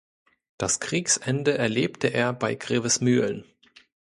[0.57, 3.45] Das Kriegsende erlebte er bei Grevesmühlen.